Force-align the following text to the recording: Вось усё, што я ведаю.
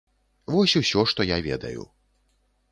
Вось 0.53 0.73
усё, 0.79 1.05
што 1.13 1.29
я 1.35 1.39
ведаю. 1.51 1.87